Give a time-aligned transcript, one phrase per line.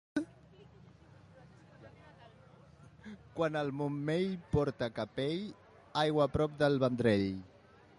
[3.37, 5.41] Quan el Montmell porta capell,
[6.07, 7.29] aigua a prop del Vendrell.